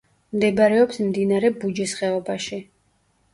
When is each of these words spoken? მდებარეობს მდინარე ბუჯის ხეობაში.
მდებარეობს 0.35 1.01
მდინარე 1.09 1.51
ბუჯის 1.65 1.95
ხეობაში. 2.01 2.61